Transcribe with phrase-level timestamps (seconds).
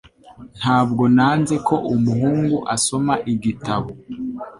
[0.59, 3.89] Ntabwo nanze ko umuhungu asoma igitabo.